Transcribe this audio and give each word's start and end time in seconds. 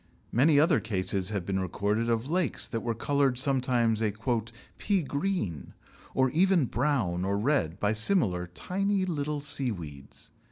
Many 0.31 0.59
other 0.59 0.79
cases 0.79 1.29
have 1.29 1.45
been 1.45 1.59
recorded 1.59 2.09
of 2.09 2.27
lakes 2.27 2.65
that 2.67 2.81
were 2.81 2.95
coloured 2.95 3.37
sometimes 3.37 4.01
a 4.01 4.11
"pea 4.79 5.03
green," 5.03 5.75
or 6.15 6.31
even 6.31 6.65
brown 6.65 7.23
or 7.23 7.37
red 7.37 7.79
by 7.79 7.93
similar 7.93 8.47
tiny 8.47 9.05
little 9.05 9.41
seaweeds. 9.41 10.31